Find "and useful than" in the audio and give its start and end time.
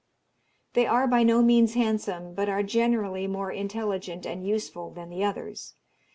4.25-5.11